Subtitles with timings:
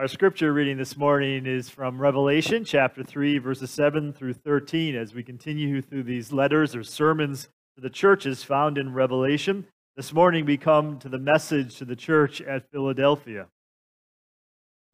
[0.00, 4.96] Our scripture reading this morning is from Revelation chapter 3, verses 7 through 13.
[4.96, 9.66] As we continue through these letters or sermons to the churches found in Revelation,
[9.96, 13.48] this morning we come to the message to the church at Philadelphia.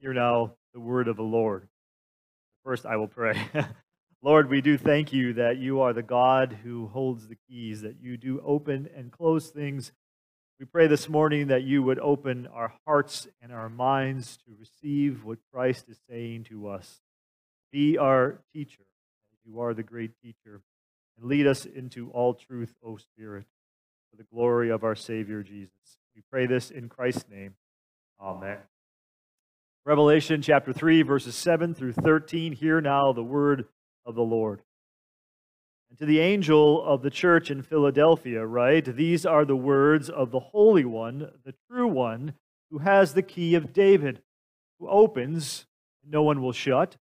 [0.01, 1.69] Hear now the word of the Lord.
[2.65, 3.41] First, I will pray.
[4.25, 8.01] Lord, we do thank you that you are the God who holds the keys, that
[8.01, 9.93] you do open and close things
[10.59, 15.23] we pray this morning that you would open our hearts and our minds to receive
[15.23, 17.03] what Christ is saying to us.
[17.71, 18.85] Be our teacher,
[19.35, 20.63] as you are the great teacher,
[21.19, 23.45] and lead us into all truth, O Spirit,
[24.11, 25.99] for the glory of our Savior Jesus.
[26.15, 27.55] We pray this in Christ's name.
[28.19, 28.57] Amen.
[29.85, 32.53] Revelation chapter 3, verses 7 through 13.
[32.53, 33.67] Hear now the word
[34.07, 34.63] of the Lord.
[35.89, 40.31] And to the angel of the church in Philadelphia, write These are the words of
[40.31, 42.35] the Holy One, the true One,
[42.71, 44.23] who has the key of David,
[44.79, 45.67] who opens,
[46.03, 46.97] and no one will shut,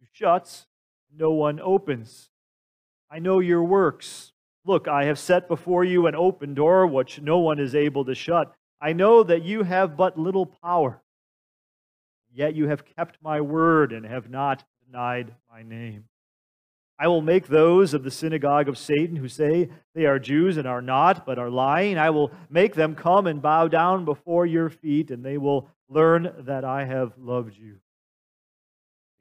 [0.00, 0.66] who shuts,
[1.14, 2.30] no one opens.
[3.10, 4.32] I know your works.
[4.64, 8.14] Look, I have set before you an open door which no one is able to
[8.14, 8.54] shut.
[8.80, 11.02] I know that you have but little power,
[12.32, 16.04] yet you have kept my word and have not denied my name.
[17.02, 20.68] I will make those of the synagogue of Satan who say they are Jews and
[20.68, 21.96] are not, but are lying.
[21.96, 26.30] I will make them come and bow down before your feet, and they will learn
[26.40, 27.76] that I have loved you.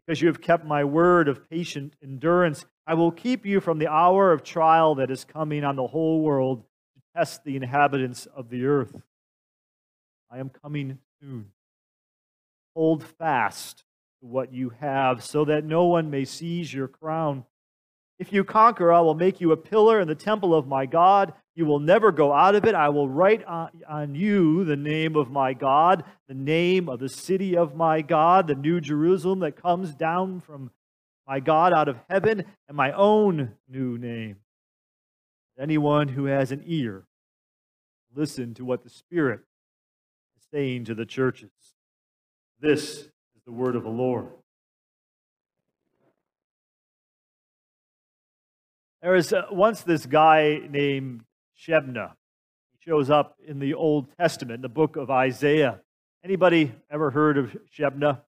[0.06, 3.88] Because you have kept my word of patient endurance, I will keep you from the
[3.88, 6.64] hour of trial that is coming on the whole world
[6.96, 8.94] to test the inhabitants of the earth.
[10.30, 11.52] I am coming soon.
[12.76, 13.86] Hold fast
[14.20, 17.46] to what you have, so that no one may seize your crown.
[18.20, 21.34] If you conquer, I will make you a pillar in the temple of my God.
[21.56, 22.76] You will never go out of it.
[22.76, 27.56] I will write on, you the name of my God, the name of the city
[27.56, 30.72] of my God, the new Jerusalem that comes down from
[31.26, 34.38] my God out of heaven, and my own new name.
[35.58, 37.06] Anyone who has an ear,
[38.16, 39.42] listen to what the Spirit
[40.38, 41.52] is saying to the churches.
[42.60, 44.28] This is the word of the Lord.
[49.02, 51.22] There was uh, once this guy named
[51.58, 52.12] Shebna.
[52.74, 55.80] He shows up in the Old Testament, the book of Isaiah.
[56.22, 58.20] Anybody ever heard of Shebna?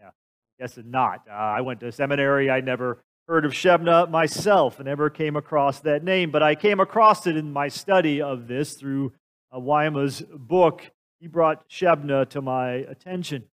[0.00, 0.10] Yeah,
[0.58, 1.22] guess not.
[1.30, 2.50] Uh, I went to seminary.
[2.50, 4.80] I never heard of Shebna myself.
[4.80, 8.48] and never came across that name, but I came across it in my study of
[8.48, 9.12] this through
[9.52, 10.90] uh, Weima's book.
[11.20, 13.44] He brought Shebna to my attention.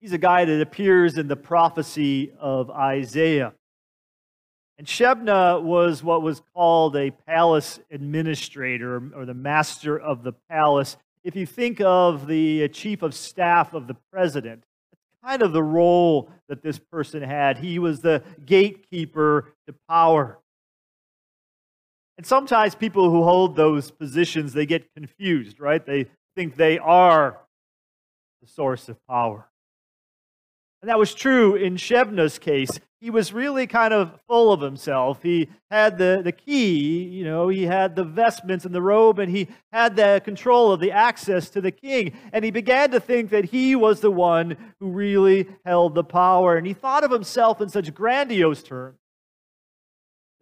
[0.00, 3.52] He's a guy that appears in the prophecy of Isaiah.
[4.80, 10.96] And Shebna was what was called a palace administrator or the master of the palace.
[11.22, 15.62] If you think of the chief of staff of the president, that's kind of the
[15.62, 17.58] role that this person had.
[17.58, 20.38] He was the gatekeeper to power.
[22.16, 25.84] And sometimes people who hold those positions, they get confused, right?
[25.84, 27.38] They think they are
[28.40, 29.49] the source of power.
[30.82, 35.22] And that was true in Shebna's case he was really kind of full of himself.
[35.22, 39.34] He had the, the key, you know, he had the vestments and the robe, and
[39.34, 42.12] he had the control of the access to the king.
[42.34, 46.56] And he began to think that he was the one who really held the power.
[46.56, 48.98] And he thought of himself in such grandiose terms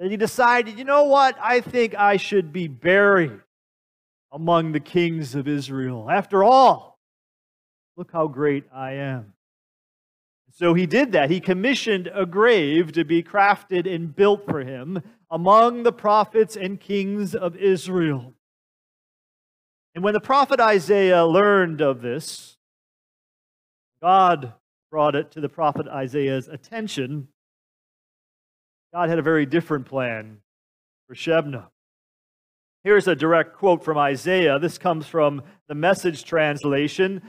[0.00, 1.36] that he decided, you know what?
[1.40, 3.40] I think I should be buried
[4.32, 6.10] among the kings of Israel.
[6.10, 6.98] After all,
[7.96, 9.34] look how great I am.
[10.58, 11.30] So he did that.
[11.30, 16.80] He commissioned a grave to be crafted and built for him among the prophets and
[16.80, 18.34] kings of Israel.
[19.94, 22.56] And when the prophet Isaiah learned of this,
[24.02, 24.52] God
[24.90, 27.28] brought it to the prophet Isaiah's attention.
[28.92, 30.38] God had a very different plan
[31.06, 31.68] for Shebna.
[32.82, 34.58] Here's a direct quote from Isaiah.
[34.58, 37.22] This comes from the message translation.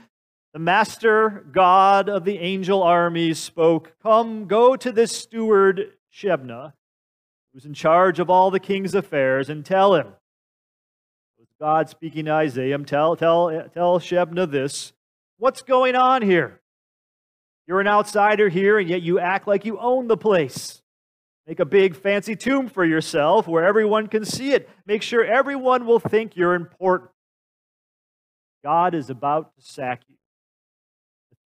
[0.52, 6.72] The master God of the angel armies spoke, Come, go to this steward Shebna,
[7.52, 10.14] who's in charge of all the king's affairs, and tell him.
[11.60, 14.94] God speaking to Isaiah, tell, tell, tell Shebna this.
[15.36, 16.60] What's going on here?
[17.66, 20.80] You're an outsider here, and yet you act like you own the place.
[21.46, 24.70] Make a big fancy tomb for yourself where everyone can see it.
[24.86, 27.10] Make sure everyone will think you're important.
[28.64, 30.16] God is about to sack you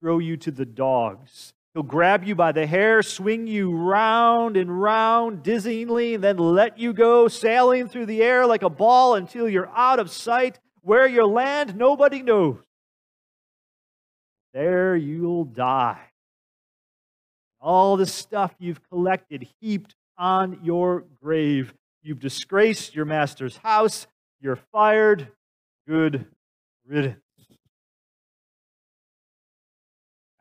[0.02, 1.54] throw you to the dogs.
[1.74, 6.76] He'll grab you by the hair, swing you round and round dizzyingly, and then let
[6.76, 10.58] you go sailing through the air like a ball until you're out of sight.
[10.82, 12.58] Where you land, nobody knows.
[14.52, 16.00] there you'll die.
[17.60, 21.72] All the stuff you've collected heaped on your grave.
[22.02, 24.08] You've disgraced your master's house.
[24.40, 25.28] You're fired.
[25.86, 26.26] Good
[26.86, 27.21] riddance.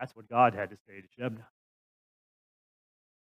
[0.02, 1.44] That's what God had to say to Shebna.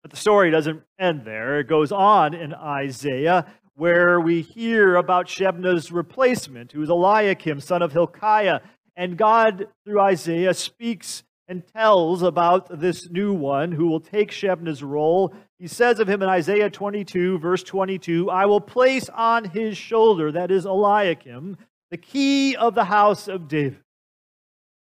[0.04, 1.60] But the story doesn't end there.
[1.60, 7.82] It goes on in Isaiah, where we hear about Shebna's replacement, who is Eliakim, son
[7.82, 8.60] of Hilkiah.
[8.96, 14.84] And God, through Isaiah, speaks and tells about this new one who will take Shebna's
[14.84, 15.34] role.
[15.58, 20.32] He says of him in Isaiah 22, verse 22, I will place on his shoulder,
[20.32, 21.58] that is Eliakim,
[21.90, 23.80] the key of the house of David.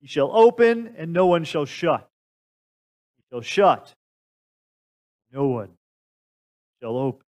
[0.01, 2.09] He shall open, and no one shall shut.
[3.17, 3.95] He shall shut,
[5.33, 5.71] no one
[6.81, 7.25] shall open.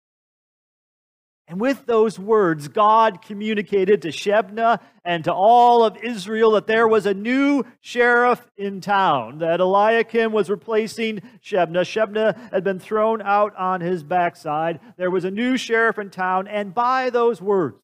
[1.50, 6.86] And with those words, God communicated to Shebna and to all of Israel that there
[6.86, 11.80] was a new sheriff in town, that Eliakim was replacing Shebna.
[11.80, 14.80] Shebna had been thrown out on his backside.
[14.98, 17.78] There was a new sheriff in town, and by those words,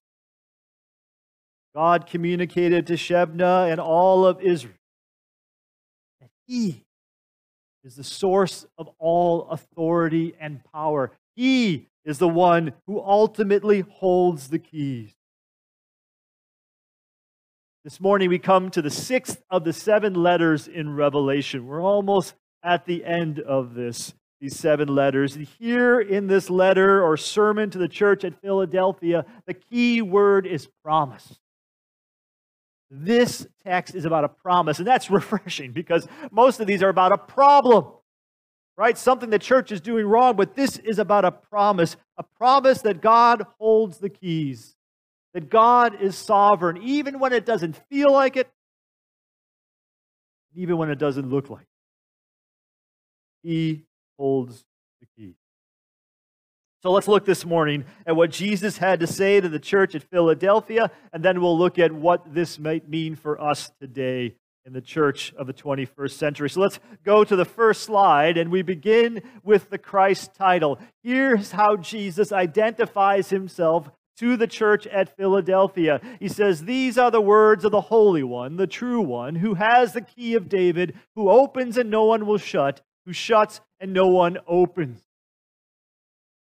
[1.74, 4.74] God communicated to Shebna and all of Israel
[6.20, 6.84] that he
[7.82, 11.10] is the source of all authority and power.
[11.34, 15.12] He is the one who ultimately holds the keys.
[17.82, 21.66] This morning we come to the sixth of the seven letters in Revelation.
[21.66, 25.36] We're almost at the end of this, these seven letters.
[25.36, 30.46] And here in this letter or sermon to the church at Philadelphia, the key word
[30.46, 31.38] is promise.
[32.90, 37.12] This text is about a promise, and that's refreshing because most of these are about
[37.12, 37.86] a problem
[38.76, 38.98] right?
[38.98, 43.00] Something the church is doing wrong, but this is about a promise a promise that
[43.00, 44.76] God holds the keys,
[45.32, 48.48] that God is sovereign, even when it doesn't feel like it,
[50.54, 53.48] even when it doesn't look like it.
[53.48, 53.84] He
[54.16, 54.64] holds
[55.00, 55.34] the key.
[56.84, 60.02] So let's look this morning at what Jesus had to say to the church at
[60.02, 64.34] Philadelphia, and then we'll look at what this might mean for us today
[64.66, 66.50] in the church of the 21st century.
[66.50, 70.78] So let's go to the first slide and we begin with the Christ title.
[71.02, 73.88] Here's how Jesus identifies himself
[74.18, 76.02] to the church at Philadelphia.
[76.20, 79.94] He says, These are the words of the Holy One, the true one, who has
[79.94, 84.08] the key of David, who opens and no one will shut, who shuts and no
[84.08, 85.02] one opens.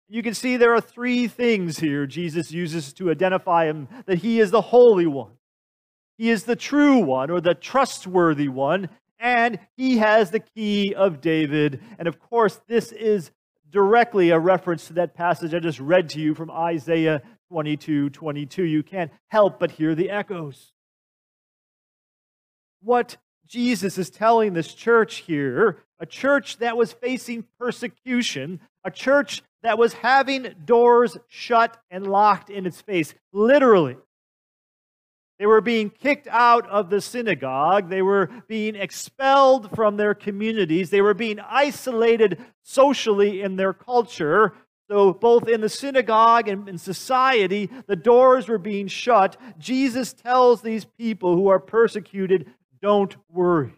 [0.09, 4.39] You can see there are three things here Jesus uses to identify him that he
[4.39, 5.31] is the Holy One.
[6.17, 8.89] He is the true one or the trustworthy one,
[9.19, 11.81] and he has the key of David.
[11.97, 13.31] And of course, this is
[13.69, 18.63] directly a reference to that passage I just read to you from Isaiah 22 22.
[18.63, 20.71] You can't help but hear the echoes.
[22.81, 23.17] What
[23.47, 29.77] Jesus is telling this church here, a church that was facing persecution, a church that
[29.77, 33.95] was having doors shut and locked in its face, literally.
[35.39, 37.89] They were being kicked out of the synagogue.
[37.89, 40.89] They were being expelled from their communities.
[40.89, 44.53] They were being isolated socially in their culture.
[44.89, 49.37] So, both in the synagogue and in society, the doors were being shut.
[49.57, 52.51] Jesus tells these people who are persecuted,
[52.81, 53.73] Don't worry,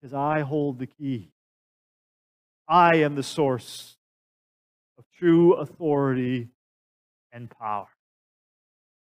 [0.00, 1.30] because I hold the key.
[2.70, 3.96] I am the source
[4.96, 6.50] of true authority
[7.32, 7.88] and power.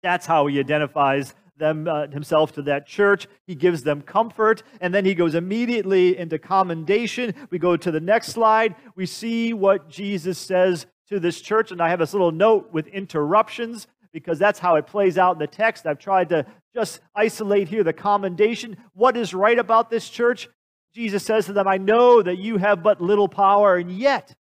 [0.02, 3.28] That's how he identifies them uh, himself to that church.
[3.46, 7.34] He gives them comfort, and then he goes immediately into commendation.
[7.50, 8.74] We go to the next slide.
[8.96, 12.88] We see what Jesus says to this church, and I have this little note with
[12.88, 15.86] interruptions because that's how it plays out in the text.
[15.86, 18.76] I've tried to just isolate here the commendation.
[18.94, 20.48] What is right about this church?
[20.94, 24.34] Jesus says to them, I know that you have but little power, and yet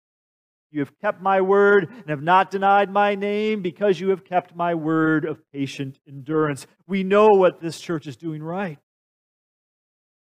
[0.71, 4.55] you have kept my word and have not denied my name because you have kept
[4.55, 6.67] my word of patient endurance.
[6.87, 8.79] We know what this church is doing right.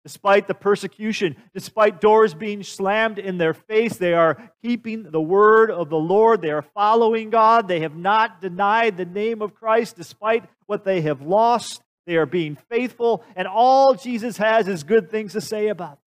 [0.03, 5.69] Despite the persecution, despite doors being slammed in their face, they are keeping the word
[5.69, 6.41] of the Lord.
[6.41, 7.67] They are following God.
[7.67, 11.83] They have not denied the name of Christ despite what they have lost.
[12.07, 16.00] They are being faithful, and all Jesus has is good things to say about them.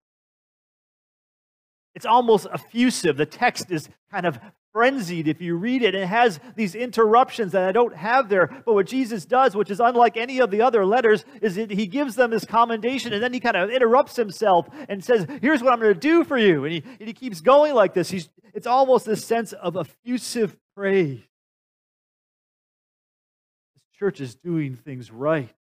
[1.95, 3.17] It's almost effusive.
[3.17, 4.37] The text is kind of
[4.73, 5.95] frenzied if you read it.
[5.95, 8.47] It has these interruptions that I don't have there.
[8.65, 11.87] But what Jesus does, which is unlike any of the other letters, is that he
[11.87, 15.71] gives them this commendation and then he kind of interrupts himself and says, Here's what
[15.71, 16.65] I'm going to do for you.
[16.65, 18.09] And he, and he keeps going like this.
[18.09, 21.21] He's, it's almost this sense of effusive praise.
[23.75, 25.55] This church is doing things right.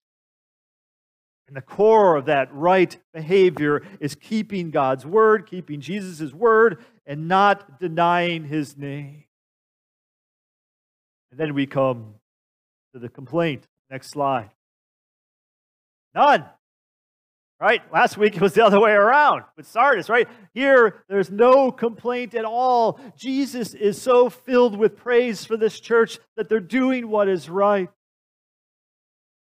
[1.52, 7.28] And the core of that right behavior is keeping God's word, keeping Jesus' word, and
[7.28, 9.24] not denying his name.
[11.30, 12.14] And then we come
[12.94, 13.68] to the complaint.
[13.90, 14.48] Next slide.
[16.14, 16.46] None.
[17.60, 17.82] Right?
[17.92, 20.28] Last week it was the other way around with Sardis, right?
[20.54, 22.98] Here, there's no complaint at all.
[23.14, 27.90] Jesus is so filled with praise for this church that they're doing what is right.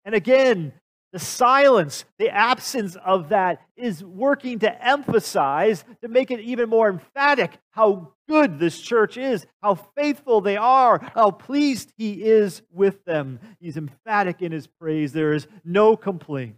[0.03, 0.73] And again,
[1.11, 6.89] the silence, the absence of that is working to emphasize, to make it even more
[6.89, 13.03] emphatic how good this church is, how faithful they are, how pleased he is with
[13.03, 13.39] them.
[13.59, 15.11] He's emphatic in his praise.
[15.11, 16.55] There is no complaint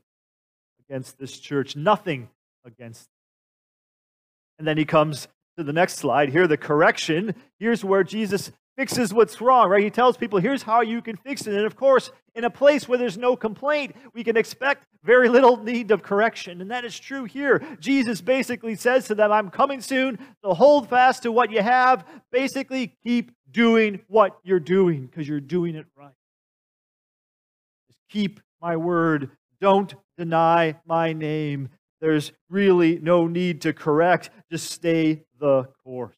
[0.88, 2.30] against this church, nothing
[2.64, 3.10] against.
[4.60, 6.30] And then he comes to the next slide.
[6.30, 7.34] Here, the correction.
[7.60, 9.84] Here's where Jesus fixes what's wrong, right?
[9.84, 11.54] He tells people, here's how you can fix it.
[11.54, 15.58] And of course, in a place where there's no complaint, we can expect very little
[15.58, 16.62] need of correction.
[16.62, 17.62] And that is true here.
[17.80, 22.06] Jesus basically says to them, I'm coming soon, so hold fast to what you have.
[22.32, 26.14] Basically, keep doing what you're doing because you're doing it right.
[27.88, 29.30] Just keep my word.
[29.62, 31.70] Don't deny my name.
[32.02, 34.30] There's really no need to correct.
[34.52, 36.16] Just stay the course.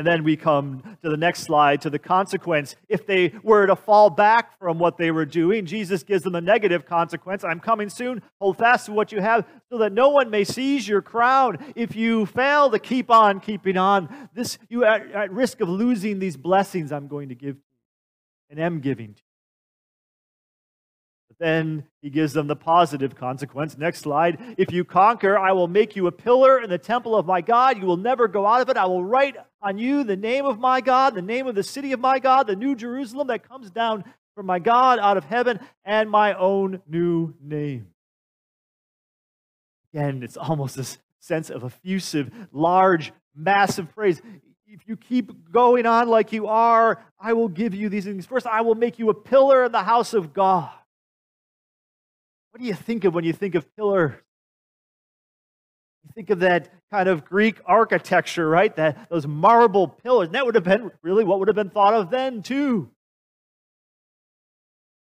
[0.00, 2.74] And then we come to the next slide to the consequence.
[2.88, 6.40] If they were to fall back from what they were doing, Jesus gives them a
[6.40, 7.44] negative consequence.
[7.44, 8.22] I'm coming soon.
[8.40, 11.58] Hold fast to what you have so that no one may seize your crown.
[11.76, 16.18] If you fail to keep on keeping on, this you are at risk of losing
[16.18, 19.30] these blessings I'm going to give to you and am giving to you.
[21.38, 23.76] Then he gives them the positive consequence.
[23.76, 24.56] Next slide.
[24.58, 27.78] If you conquer, I will make you a pillar in the temple of my God.
[27.78, 28.76] You will never go out of it.
[28.76, 31.92] I will write on you the name of my God, the name of the city
[31.92, 35.60] of my God, the new Jerusalem that comes down from my God out of heaven,
[35.84, 37.88] and my own new name.
[39.92, 44.22] Again, it's almost this sense of effusive, large, massive praise.
[44.66, 48.24] If you keep going on like you are, I will give you these things.
[48.24, 50.70] First, I will make you a pillar in the house of God.
[52.52, 54.14] What do you think of when you think of pillars?
[56.14, 58.74] Think of that kind of Greek architecture, right?
[58.76, 60.26] That those marble pillars.
[60.26, 62.90] And that would have been really what would have been thought of then, too.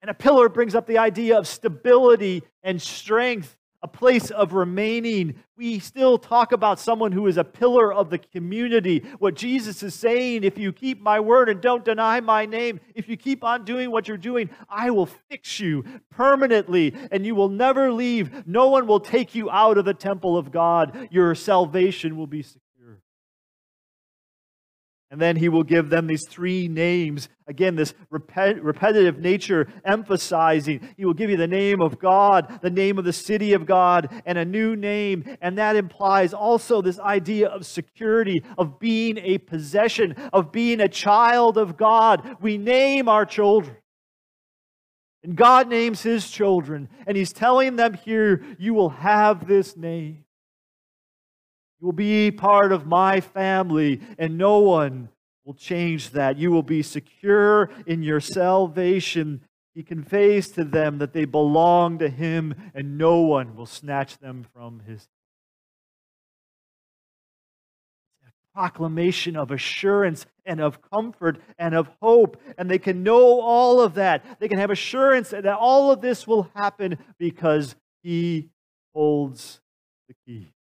[0.01, 5.35] And a pillar brings up the idea of stability and strength a place of remaining.
[5.55, 9.03] We still talk about someone who is a pillar of the community.
[9.19, 13.07] What Jesus is saying, if you keep my word and don't deny my name, if
[13.07, 17.49] you keep on doing what you're doing, I will fix you permanently and you will
[17.49, 18.47] never leave.
[18.47, 21.07] No one will take you out of the temple of God.
[21.11, 22.66] Your salvation will be secure.
[25.09, 27.29] And then he will give them these three names.
[27.47, 30.81] Again, this repet- repetitive nature emphasizing.
[30.97, 34.09] He will give you the name of God, the name of the city of God,
[34.25, 35.37] and a new name.
[35.41, 40.89] And that implies also this idea of security, of being a possession, of being a
[40.89, 42.35] child of God.
[42.41, 43.77] We name our children.
[45.23, 46.89] And God names his children.
[47.05, 50.25] And he's telling them here, you will have this name.
[51.79, 55.09] You will be part of my family, and no one
[55.45, 56.37] will change that.
[56.37, 59.41] You will be secure in your salvation.
[59.75, 64.45] He conveys to them that they belong to Him, and no one will snatch them
[64.53, 65.07] from His.
[68.57, 72.41] proclamation of assurance and of comfort and of hope.
[72.57, 74.39] And they can know all of that.
[74.39, 78.49] They can have assurance that all of this will happen because He
[78.95, 79.61] holds
[80.07, 80.53] the key.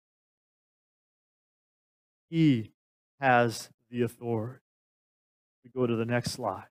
[2.36, 2.70] He
[3.18, 4.60] has the authority.
[5.64, 6.66] We go to the next slide.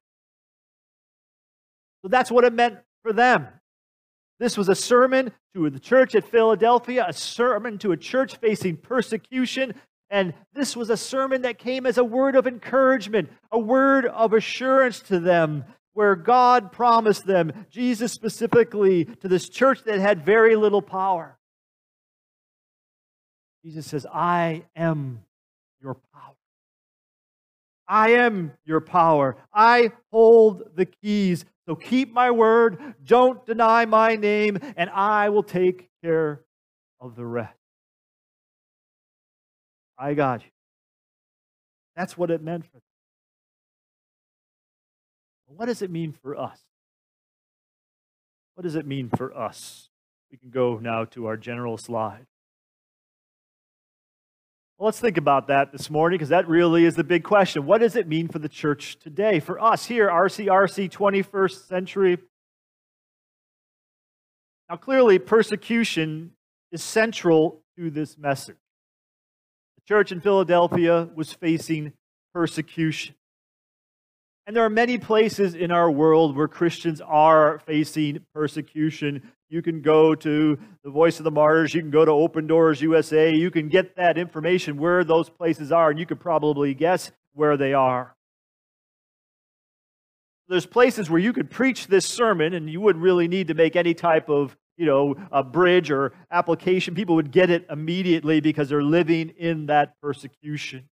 [2.04, 3.48] So that's what it meant for them.
[4.40, 8.78] This was a sermon to the church at Philadelphia, a sermon to a church facing
[8.78, 9.74] persecution.
[10.12, 14.34] And this was a sermon that came as a word of encouragement, a word of
[14.34, 20.56] assurance to them, where God promised them, Jesus specifically, to this church that had very
[20.56, 21.40] little power.
[23.64, 25.22] Jesus says, I am
[25.86, 26.36] your power.
[27.88, 29.38] I am your power.
[29.54, 31.46] I hold the keys.
[31.68, 36.42] So keep my word, don't deny my name, and I will take care
[37.00, 37.56] of the rest.
[39.98, 40.50] I got you.
[41.96, 42.82] That's what it meant for them.
[45.48, 46.60] What does it mean for us?
[48.56, 49.90] What does it mean for us?
[50.32, 52.26] We can go now to our general slide.
[54.78, 57.66] Well, let's think about that this morning because that really is the big question.
[57.66, 59.40] What does it mean for the church today?
[59.40, 62.18] For us here, RCRC 21st century,
[64.70, 66.32] Now, clearly, persecution
[66.74, 68.58] is central to this message.
[69.78, 71.94] The church in Philadelphia was facing
[72.34, 73.16] persecution.
[74.48, 79.32] And there are many places in our world where Christians are facing persecution.
[79.50, 82.80] You can go to the Voice of the Martyrs, you can go to Open Doors
[82.82, 87.12] USA, you can get that information where those places are, and you could probably guess
[87.34, 88.16] where they are.
[90.48, 93.76] There's places where you could preach this sermon and you wouldn't really need to make
[93.76, 96.94] any type of you know, a bridge or application.
[96.96, 100.90] People would get it immediately because they're living in that persecution.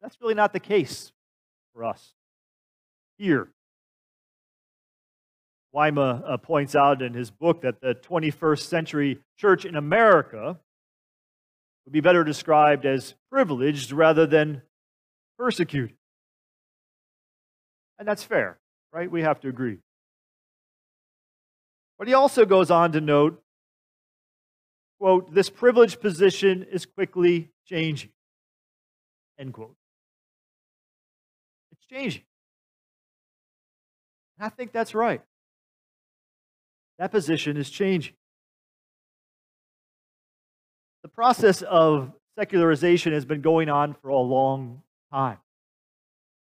[0.00, 1.12] That's really not the case
[1.74, 2.14] for us
[3.18, 3.48] here.
[5.74, 10.58] Weima uh, points out in his book that the 21st century church in America
[11.84, 14.62] would be better described as privileged rather than
[15.38, 15.96] persecuted.
[17.98, 18.58] And that's fair,
[18.92, 19.10] right?
[19.10, 19.78] We have to agree.
[21.98, 23.42] But he also goes on to note,
[25.00, 28.10] quote, this privileged position is quickly changing,
[29.38, 29.77] end quote
[31.90, 32.22] changing.
[34.38, 35.22] And I think that's right.
[36.98, 38.14] That position is changing.
[41.02, 45.38] The process of secularization has been going on for a long time.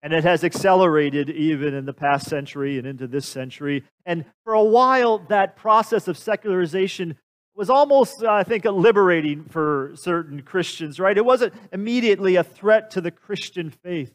[0.04, 3.84] And it has accelerated even in the past century and into this century.
[4.06, 7.18] And for a while, that process of secularization
[7.56, 11.18] was almost, uh, I think, liberating for certain Christians, right?
[11.18, 14.14] It wasn't immediately a threat to the Christian faith.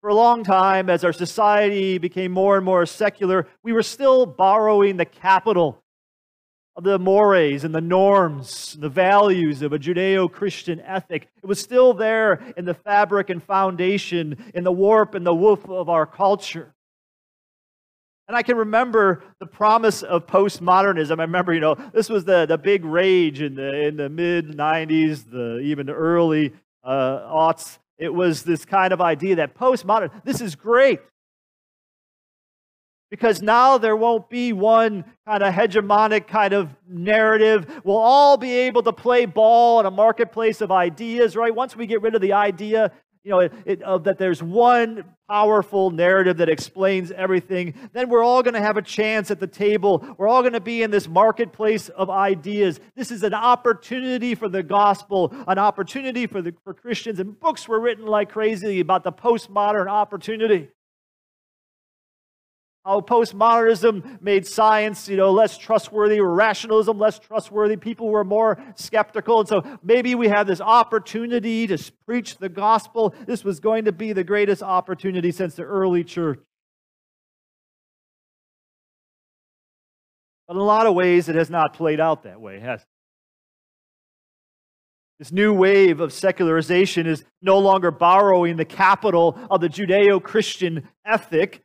[0.00, 4.24] For a long time, as our society became more and more secular, we were still
[4.24, 5.82] borrowing the capital
[6.74, 11.28] of the mores and the norms, the values of a Judeo Christian ethic.
[11.42, 15.68] It was still there in the fabric and foundation, in the warp and the woof
[15.68, 16.74] of our culture.
[18.26, 21.18] And I can remember the promise of postmodernism.
[21.18, 24.48] I remember, you know, this was the, the big rage in the, in the mid
[24.48, 27.78] 90s, the, even the early uh, aughts.
[28.00, 31.00] It was this kind of idea that postmodern, this is great.
[33.10, 37.82] Because now there won't be one kind of hegemonic kind of narrative.
[37.84, 41.54] We'll all be able to play ball in a marketplace of ideas, right?
[41.54, 42.90] Once we get rid of the idea
[43.22, 48.22] you know, it, it, uh, that there's one powerful narrative that explains everything, then we're
[48.22, 50.04] all going to have a chance at the table.
[50.16, 52.80] We're all going to be in this marketplace of ideas.
[52.96, 57.20] This is an opportunity for the gospel, an opportunity for, the, for Christians.
[57.20, 60.68] And books were written like crazy about the postmodern opportunity
[62.84, 67.76] how postmodernism made science, you know, less trustworthy, or rationalism less trustworthy.
[67.76, 69.40] People were more skeptical.
[69.40, 73.14] And so maybe we have this opportunity to preach the gospel.
[73.26, 76.40] This was going to be the greatest opportunity since the early church.
[80.48, 82.86] But in a lot of ways, it has not played out that way, has it?
[85.20, 90.88] This new wave of secularization is no longer borrowing the capital of the Judeo Christian
[91.04, 91.62] ethic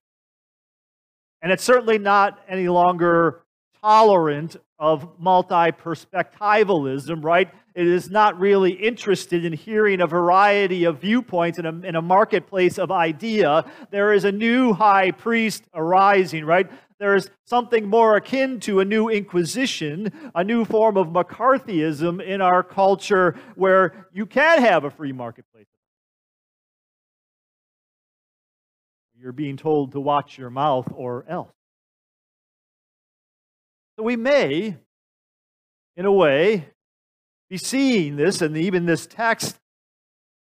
[1.45, 3.43] and it's certainly not any longer
[3.79, 7.51] tolerant of multi perspectivalism, right?
[7.75, 12.01] It is not really interested in hearing a variety of viewpoints in a, in a
[12.01, 13.63] marketplace of idea.
[13.91, 16.67] There is a new high priest arising, right?
[16.97, 22.41] There is something more akin to a new inquisition, a new form of McCarthyism in
[22.41, 25.67] our culture where you can have a free marketplace.
[29.25, 31.49] You're being told to watch your mouth or else.
[33.97, 34.77] So we may,
[35.97, 36.67] in a way,
[37.49, 39.57] be seeing this and even this text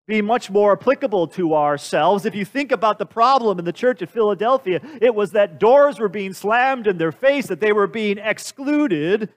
[0.07, 2.27] be much more applicable to ourselves.
[2.27, 5.99] If you think about the problem in the church at Philadelphia, it was that doors
[5.99, 9.31] were being slammed in their face, that they were being excluded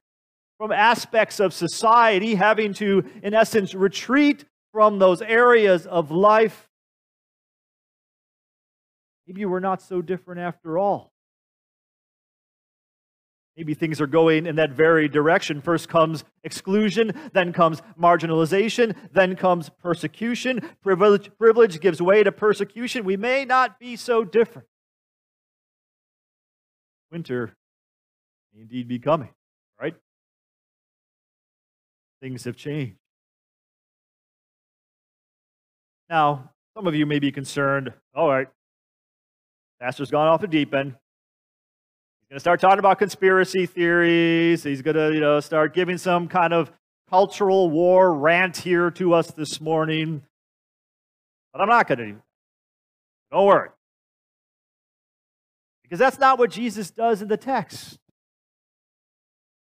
[0.57, 6.66] from aspects of society, having to, in essence, retreat from those areas of life
[9.27, 11.11] Maybe we're not so different after all.
[13.57, 15.61] Maybe things are going in that very direction.
[15.61, 20.61] First comes exclusion, then comes marginalization, then comes persecution.
[20.83, 23.03] Privilege, privilege gives way to persecution.
[23.03, 24.67] We may not be so different.
[27.11, 27.55] Winter
[28.53, 29.29] may indeed be coming,
[29.81, 29.95] right?
[32.21, 32.97] Things have changed.
[36.09, 38.47] Now, some of you may be concerned, all right,
[39.79, 40.91] Pastor's gone off the deep end.
[40.91, 44.63] He's going to start talking about conspiracy theories.
[44.63, 46.71] He's going to, you know, start giving some kind of
[47.09, 50.23] cultural war rant here to us this morning.
[51.53, 52.15] But I'm not going to.
[53.31, 53.69] Don't worry.
[55.83, 57.97] Because that's not what Jesus does in the text.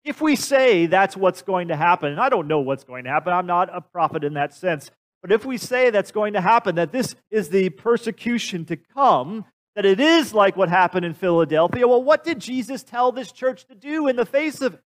[0.03, 3.09] If we say that's what's going to happen, and I don't know what's going to
[3.09, 6.41] happen, I'm not a prophet in that sense, but if we say that's going to
[6.41, 11.13] happen, that this is the persecution to come, that it is like what happened in
[11.13, 14.83] Philadelphia, well, what did Jesus tell this church to do in the face of it?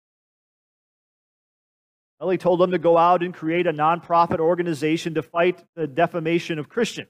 [2.19, 5.87] Well, he told them to go out and create a nonprofit organization to fight the
[5.87, 7.09] defamation of Christians.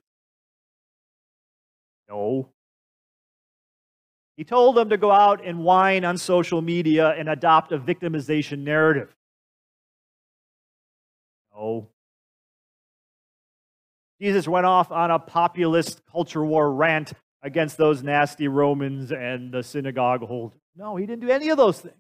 [2.10, 2.50] No.
[4.38, 8.60] He told them to go out and whine on social media and adopt a victimization
[8.60, 9.14] narrative.
[11.54, 11.90] No.
[14.22, 19.64] Jesus went off on a populist culture war rant against those nasty Romans and the
[19.64, 20.60] synagogue holders.
[20.76, 21.96] No, he didn't do any of those things.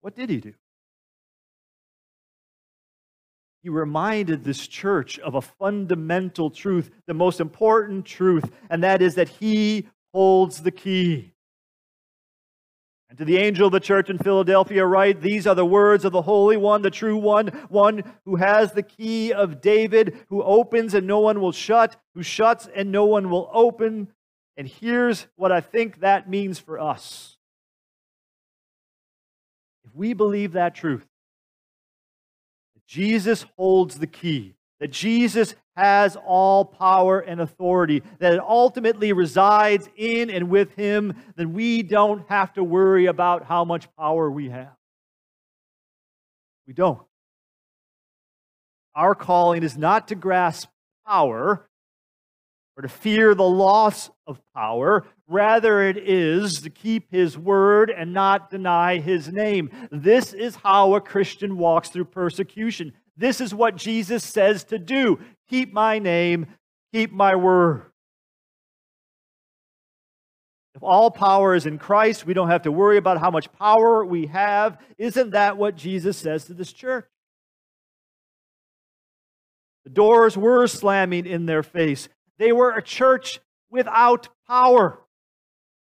[0.00, 0.54] What did he do?
[3.62, 9.16] He reminded this church of a fundamental truth, the most important truth, and that is
[9.16, 11.32] that he holds the key.
[13.16, 16.12] And to the angel of the church in Philadelphia, write, These are the words of
[16.12, 20.92] the Holy One, the true One, one who has the key of David, who opens
[20.92, 24.08] and no one will shut, who shuts and no one will open.
[24.58, 27.38] And here's what I think that means for us.
[29.86, 31.06] If we believe that truth,
[32.74, 39.12] that Jesus holds the key, that Jesus has all power and authority, that it ultimately
[39.12, 44.30] resides in and with Him, then we don't have to worry about how much power
[44.30, 44.74] we have.
[46.66, 47.02] We don't.
[48.94, 50.68] Our calling is not to grasp
[51.06, 51.68] power
[52.76, 55.04] or to fear the loss of power.
[55.28, 59.70] Rather, it is to keep His word and not deny His name.
[59.90, 62.94] This is how a Christian walks through persecution.
[63.16, 66.46] This is what Jesus says to do keep my name,
[66.92, 67.82] keep my word.
[70.74, 74.04] If all power is in Christ, we don't have to worry about how much power
[74.04, 74.78] we have.
[74.98, 77.06] Isn't that what Jesus says to this church?
[79.84, 82.10] The doors were slamming in their face.
[82.38, 85.00] They were a church without power.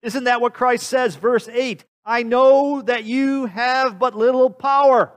[0.04, 1.16] Isn't that what Christ says?
[1.16, 5.12] Verse 8 I know that you have but little power.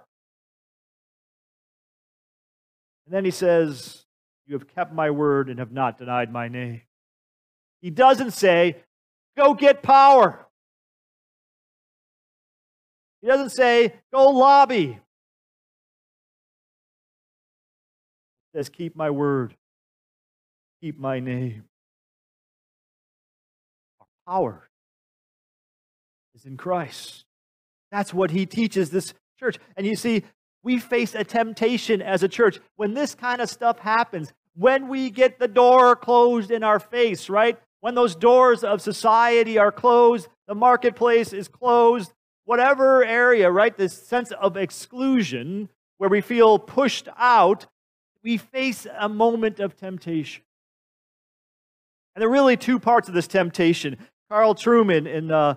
[3.05, 4.06] And then he says,
[4.47, 6.83] You have kept my word and have not denied my name.
[7.81, 8.77] He doesn't say,
[9.37, 10.47] Go get power.
[13.21, 14.99] He doesn't say, Go lobby.
[18.53, 19.57] He says, Keep my word,
[20.81, 21.65] keep my name.
[24.01, 24.69] Our power
[26.37, 27.25] is in Christ.
[27.91, 29.59] That's what he teaches this church.
[29.77, 30.23] And you see,
[30.67, 35.11] we face a temptation as a church when this kind of stuff happens, when we
[35.11, 37.57] get the door closed in our face, right?
[37.79, 42.13] When those doors of society are closed, the marketplace is closed,
[42.47, 43.77] whatever area, right?
[43.77, 47.67] This sense of exclusion where we feel pushed out,
[48.25, 50.43] we face a moment of temptation.
[52.17, 53.99] And there are really two parts of this temptation.
[54.29, 55.55] Carl Trueman, in uh,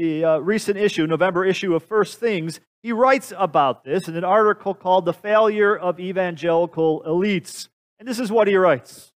[0.00, 4.24] the uh, recent issue, November issue of First Things, he writes about this in an
[4.24, 7.68] article called The Failure of Evangelical Elites.
[7.98, 9.12] And this is what he writes.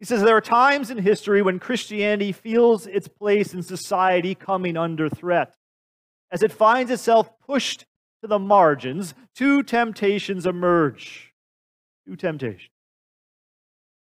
[0.00, 4.78] He says, There are times in history when Christianity feels its place in society coming
[4.78, 5.54] under threat.
[6.30, 7.80] As it finds itself pushed
[8.22, 11.34] to the margins, two temptations emerge.
[12.08, 12.70] Two temptations.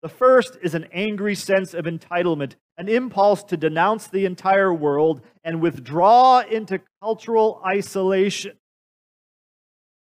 [0.02, 5.22] The first is an angry sense of entitlement, an impulse to denounce the entire world
[5.44, 8.56] and withdraw into cultural isolation.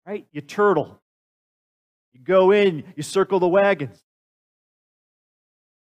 [0.05, 0.25] Right?
[0.31, 0.99] You turtle.
[2.13, 4.03] You go in, you circle the wagons.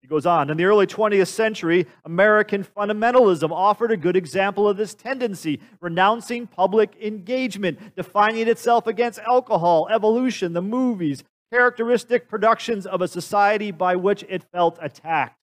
[0.02, 0.50] He goes on.
[0.50, 6.46] In the early 20th century, American fundamentalism offered a good example of this tendency, renouncing
[6.46, 13.96] public engagement, defining itself against alcohol, evolution, the movies, characteristic productions of a society by
[13.96, 15.37] which it felt attacked.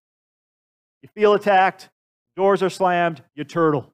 [1.06, 1.90] You feel attacked,
[2.36, 3.94] doors are slammed, you turtle.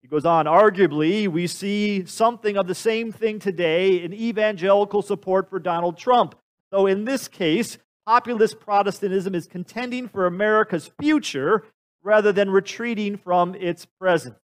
[0.00, 5.50] He goes on, arguably, we see something of the same thing today in evangelical support
[5.50, 6.36] for Donald Trump.
[6.70, 11.64] Though in this case, populist Protestantism is contending for America's future
[12.04, 14.36] rather than retreating from its present.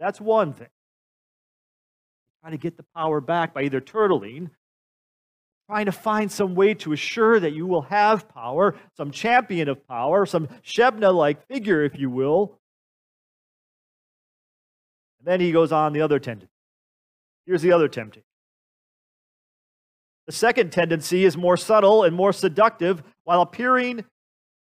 [0.00, 0.68] That's one thing
[2.40, 4.48] trying to get the power back by either turtling,
[5.66, 9.86] trying to find some way to assure that you will have power, some champion of
[9.86, 12.58] power, some Shebna like figure, if you will.
[15.18, 16.52] And then he goes on the other tendency.
[17.46, 18.24] Here's the other temptation
[20.26, 23.02] The second tendency is more subtle and more seductive.
[23.24, 24.04] While appearing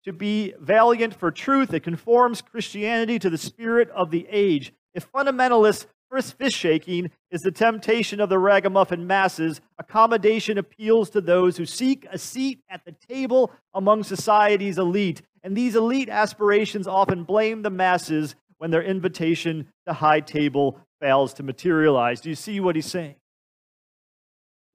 [0.05, 4.73] to be valiant for truth, it conforms Christianity to the spirit of the age.
[4.95, 11.21] If fundamentalists' first fist shaking is the temptation of the ragamuffin masses, accommodation appeals to
[11.21, 15.21] those who seek a seat at the table among society's elite.
[15.43, 21.33] And these elite aspirations often blame the masses when their invitation to high table fails
[21.35, 22.21] to materialize.
[22.21, 23.15] Do you see what he's saying?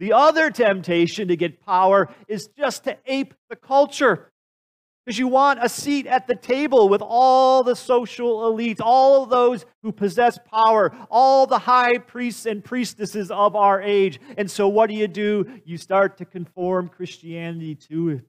[0.00, 4.30] The other temptation to get power is just to ape the culture.
[5.04, 9.28] Because you want a seat at the table with all the social elites, all of
[9.28, 14.18] those who possess power, all the high priests and priestesses of our age.
[14.38, 15.60] And so, what do you do?
[15.66, 18.24] You start to conform Christianity to it.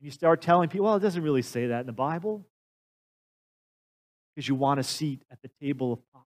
[0.00, 2.44] You start telling people, well, it doesn't really say that in the Bible.
[4.34, 6.17] Because you want a seat at the table of power.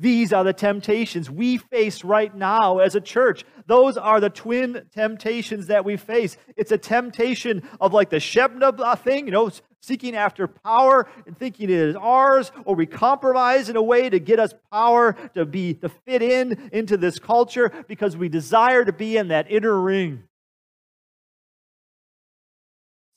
[0.00, 3.44] These are the temptations we face right now as a church.
[3.66, 6.38] Those are the twin temptations that we face.
[6.56, 9.50] It's a temptation of like the Shebna thing, you know,
[9.82, 14.18] seeking after power and thinking it is ours, or we compromise in a way to
[14.18, 18.94] get us power to be to fit in into this culture because we desire to
[18.94, 20.22] be in that inner ring.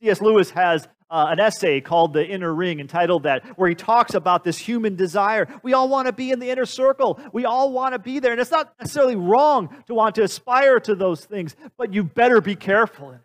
[0.02, 0.22] C.S.
[0.22, 4.44] Lewis has uh, an essay called The Inner Ring, entitled that, where he talks about
[4.44, 5.48] this human desire.
[5.63, 7.20] We all want to be in the inner circle.
[7.32, 8.32] We all want to be there.
[8.32, 12.42] And it's not necessarily wrong to want to aspire to those things, but you better
[12.42, 13.16] be careful.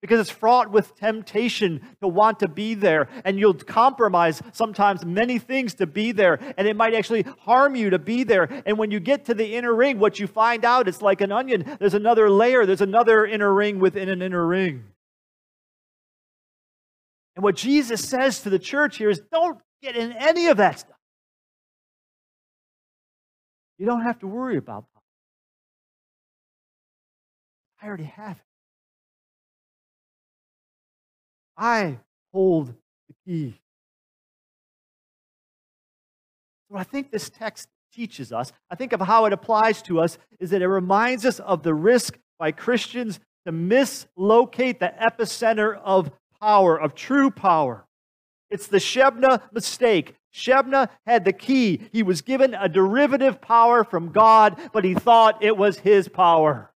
[0.00, 3.08] Because it's fraught with temptation to want to be there.
[3.24, 6.38] And you'll compromise sometimes many things to be there.
[6.56, 8.62] And it might actually harm you to be there.
[8.64, 11.32] And when you get to the inner ring what you find out it's like an
[11.32, 11.76] onion.
[11.80, 12.64] There's another layer.
[12.64, 14.84] There's another inner ring within an inner ring
[17.38, 20.80] and what Jesus says to the church here is don't get in any of that
[20.80, 20.98] stuff.
[23.78, 25.00] You don't have to worry about that.
[27.80, 28.42] I already have it.
[31.56, 32.00] I
[32.32, 32.74] hold
[33.06, 33.60] the key.
[36.66, 40.18] What I think this text teaches us, I think of how it applies to us,
[40.40, 46.10] is that it reminds us of the risk by Christians to mislocate the epicenter of
[46.40, 47.86] power, of true power.
[48.50, 50.14] It's the Shebna mistake.
[50.32, 51.88] Shebna had the key.
[51.92, 56.72] He was given a derivative power from God, but he thought it was his power.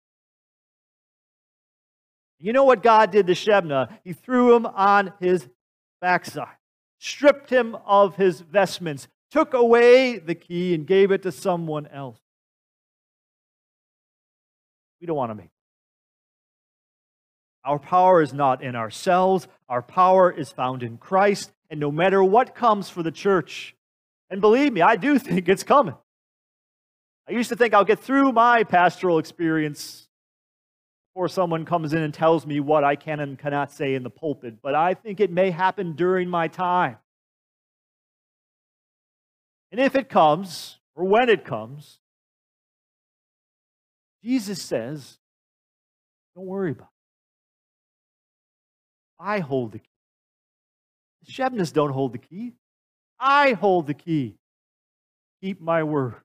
[2.40, 3.90] You know what God did to Shebna?
[4.04, 5.48] He threw him on his
[6.00, 6.48] backside,
[7.00, 12.20] stripped him of his vestments, took away the key, and gave it to someone else.
[15.02, 15.50] We don't want to make
[17.64, 21.52] our power is not in ourselves, our power is found in Christ.
[21.70, 23.76] And no matter what comes for the church,
[24.30, 25.96] and believe me, I do think it's coming.
[27.28, 30.08] I used to think I'll get through my pastoral experience
[31.14, 34.10] before someone comes in and tells me what I can and cannot say in the
[34.10, 36.98] pulpit, but I think it may happen during my time.
[39.72, 42.00] And if it comes, or when it comes,
[44.24, 45.18] Jesus says,
[46.36, 46.99] don't worry about it.
[49.20, 49.86] I hold the key.
[51.26, 52.54] The Shebnas don't hold the key.
[53.20, 54.36] I hold the key.
[55.42, 56.16] Keep my word.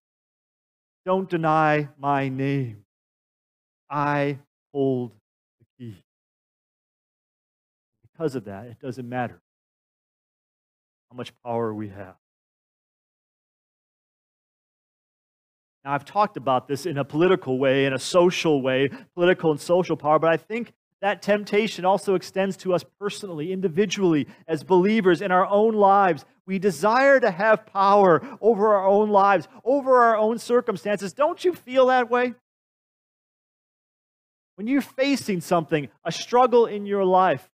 [1.05, 2.85] Don't deny my name.
[3.91, 4.39] I
[4.73, 5.13] hold
[5.61, 5.97] the key.
[8.03, 9.41] Because of that, it doesn't matter
[11.11, 12.15] how much power we have.
[15.85, 19.61] Now, I've talked about this in a political way, in a social way, political and
[19.61, 20.73] social power, but I think
[21.05, 26.25] that temptation also extends to us personally, individually, as believers in our own lives.
[26.47, 31.13] We desire to have power over our own lives, over our own circumstances.
[31.13, 32.33] Don't you feel that way?
[34.55, 37.51] When you're facing something, a struggle in your life,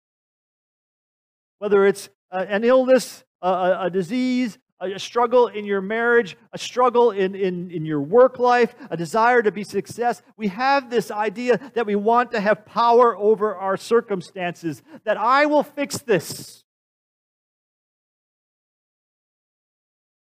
[1.57, 7.11] whether it's uh, an illness, a, a disease, a struggle in your marriage, a struggle
[7.11, 10.21] in, in, in your work life, a desire to be success.
[10.37, 15.45] We have this idea that we want to have power over our circumstances, that I
[15.45, 16.63] will fix this.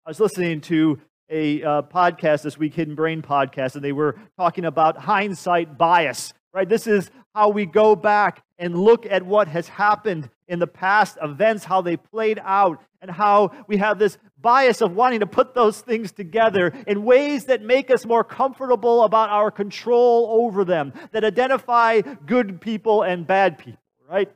[0.07, 4.19] I was listening to a uh, podcast this week, Hidden Brain podcast, and they were
[4.39, 6.33] talking about hindsight bias.
[6.55, 6.67] Right?
[6.67, 11.17] This is how we go back and look at what has happened in the past
[11.23, 15.55] events, how they played out, and how we have this bias of wanting to put
[15.55, 20.93] those things together in ways that make us more comfortable about our control over them,
[21.13, 24.31] that identify good people and bad people, right?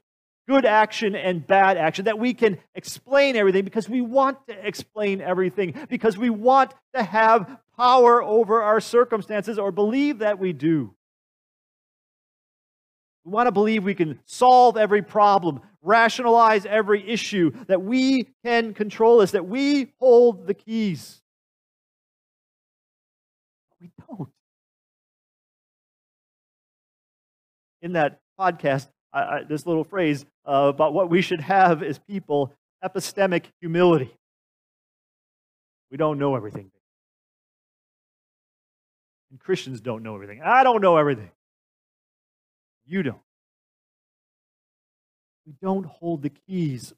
[0.49, 5.21] Good action and bad action, that we can explain everything because we want to explain
[5.21, 10.95] everything, because we want to have power over our circumstances or believe that we do.
[13.25, 18.75] We want to believe we can solve every problem, rationalize every issue, that we can
[18.75, 21.21] control this, that we hold the keys.
[23.81, 24.29] We don't.
[27.81, 31.99] In that podcast, I, I, this little phrase uh, about what we should have as
[31.99, 32.53] people
[32.85, 34.17] epistemic humility.
[35.91, 36.71] We don't know everything.
[39.31, 40.41] And Christians don't know everything.
[40.45, 41.31] I don't know everything.
[42.93, 43.17] You don't.
[45.47, 46.93] We don't hold the keys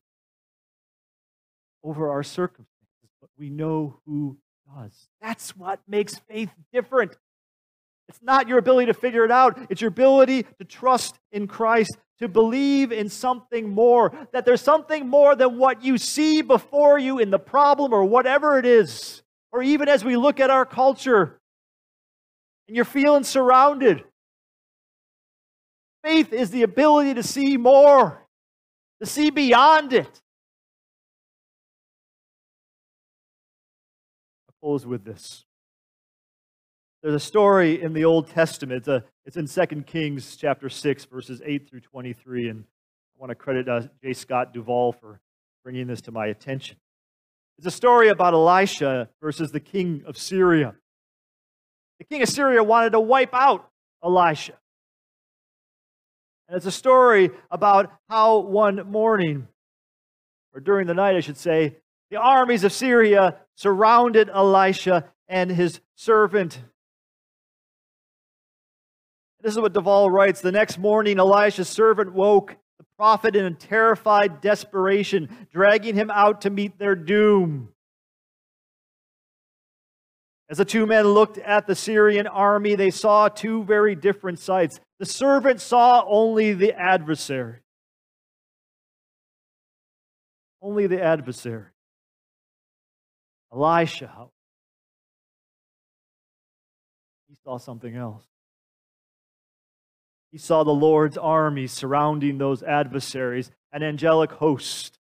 [1.85, 4.37] over our circumstances, but we know who
[4.77, 4.91] does.
[5.23, 7.17] That's what makes faith different.
[8.09, 11.97] It's not your ability to figure it out, it's your ability to trust in Christ,
[12.19, 17.21] to believe in something more, that there's something more than what you see before you
[17.21, 19.23] in the problem or whatever it is.
[19.53, 21.39] Or even as we look at our culture
[22.67, 24.03] and you're feeling surrounded.
[26.05, 28.27] Faith is the ability to see more,
[29.01, 30.21] to see beyond it.
[34.47, 35.47] I'll close with this.
[37.03, 38.81] There's a story in the Old Testament.
[38.81, 42.51] It's, a, it's in 2 Kings chapter 6, verses 8 through 23.
[42.51, 42.65] And
[43.17, 44.13] I want to credit uh, J.
[44.13, 45.21] Scott Duvall for
[45.65, 46.77] bringing this to my attention.
[47.57, 50.75] It's a story about Elisha versus the king of Syria.
[51.99, 53.71] The king of Syria wanted to wipe out
[54.05, 54.59] Elisha.
[56.49, 59.49] And it's a story about how one morning,
[60.53, 61.77] or during the night, I should say,
[62.11, 66.61] the armies of Syria surrounded Elisha and his servant
[69.45, 70.41] this is what Duvall writes.
[70.41, 76.41] The next morning, Elisha's servant woke the prophet in a terrified desperation, dragging him out
[76.41, 77.69] to meet their doom.
[80.51, 84.79] As the two men looked at the Syrian army, they saw two very different sights.
[84.99, 87.61] The servant saw only the adversary.
[90.61, 91.67] Only the adversary.
[93.53, 94.29] Elisha,
[97.29, 98.25] he saw something else.
[100.33, 104.99] He saw the Lord's army surrounding those adversaries, an angelic host,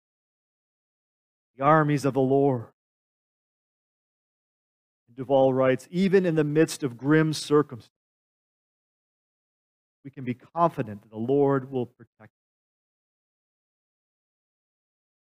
[1.56, 2.66] the armies of the Lord.
[5.16, 7.90] Duvall writes, even in the midst of grim circumstances,
[10.04, 12.30] we can be confident that the Lord will protect us.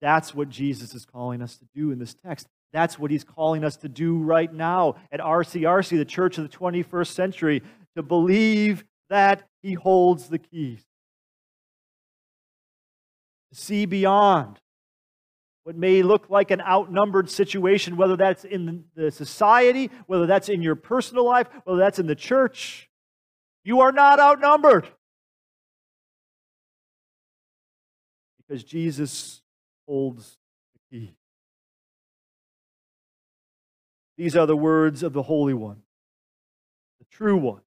[0.03, 2.49] That's what Jesus is calling us to do in this text.
[2.73, 6.55] That's what he's calling us to do right now at RCRC, the church of the
[6.55, 7.63] 21st century,
[7.97, 10.85] to believe that he holds the keys.
[13.53, 14.59] To see beyond
[15.65, 20.63] what may look like an outnumbered situation, whether that's in the society, whether that's in
[20.63, 22.89] your personal life, whether that's in the church.
[23.65, 24.87] You are not outnumbered.
[28.47, 29.41] Because Jesus
[29.89, 30.37] holds
[30.75, 31.15] the key.
[34.19, 35.83] These are the words of the Holy One,
[36.99, 37.63] the true one,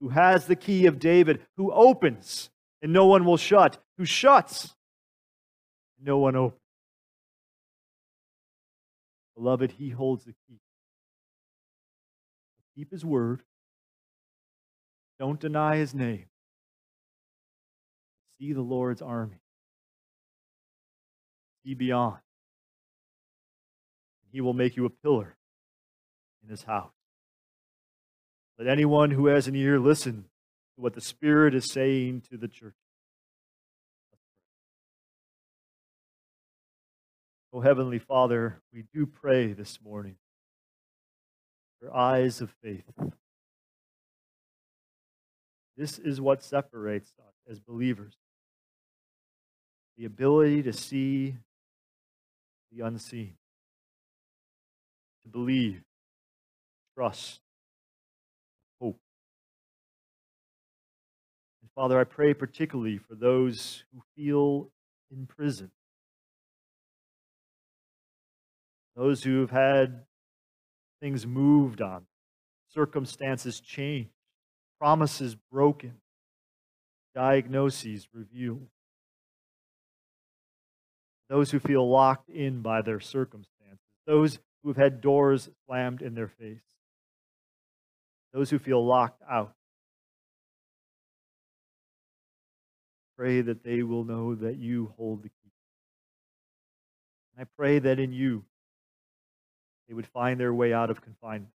[0.00, 2.48] who has the key of David, who opens
[2.80, 4.74] and no one will shut, who shuts
[5.98, 6.63] and no one opens.
[9.36, 10.60] Beloved, he holds the key.
[12.76, 13.42] Keep his word.
[15.18, 16.26] Don't deny his name.
[18.38, 19.40] See the Lord's army.
[21.64, 22.18] See beyond.
[24.32, 25.36] He will make you a pillar
[26.42, 26.92] in his house.
[28.58, 30.24] Let anyone who has an ear listen
[30.74, 32.74] to what the Spirit is saying to the church.
[37.56, 40.16] Oh, Heavenly Father, we do pray this morning
[41.80, 42.82] for eyes of faith.
[45.76, 48.16] This is what separates us as believers
[49.96, 51.36] the ability to see
[52.72, 53.36] the unseen,
[55.22, 55.80] to believe,
[56.96, 57.38] trust,
[58.80, 58.98] hope.
[61.62, 64.70] And Father, I pray particularly for those who feel
[65.12, 65.70] in prison,
[68.96, 70.02] those who have had
[71.00, 72.06] things moved on,
[72.72, 74.10] circumstances changed,
[74.78, 75.94] promises broken,
[77.14, 78.68] diagnoses revealed.
[81.28, 86.14] Those who feel locked in by their circumstances, those who have had doors slammed in
[86.14, 86.62] their face,
[88.32, 89.54] those who feel locked out.
[93.16, 95.52] pray that they will know that you hold the key.
[97.38, 98.44] I pray that in you
[99.88, 101.50] they would find their way out of confinement.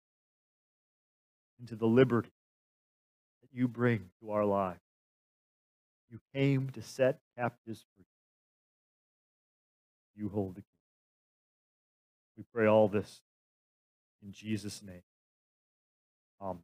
[1.58, 2.30] into the liberty
[3.40, 4.80] that you bring to our lives.
[6.10, 8.04] You came to set captives free.
[10.14, 10.66] You hold the key.
[12.36, 13.22] We pray all this
[14.22, 15.02] in Jesus' name.
[16.40, 16.62] Amen.